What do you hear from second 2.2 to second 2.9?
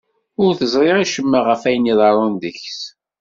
deg-s.